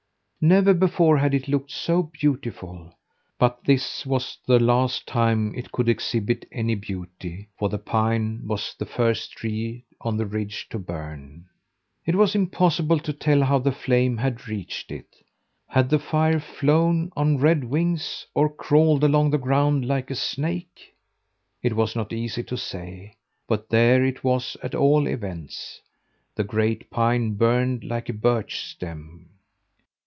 [0.43, 2.91] Never before had it looked so beautiful!
[3.37, 8.73] But this was the last time it could exhibit any beauty, for the pine was
[8.73, 11.45] the first tree on the ridge to burn.
[12.07, 15.15] It was impossible to tell how the flames had reached it.
[15.67, 20.95] Had the fire flown on red wings, or crawled along the ground like a snake?
[21.61, 23.13] It was not easy to say,
[23.47, 25.81] but there it was at all events.
[26.33, 29.27] The great pine burned like a birch stem.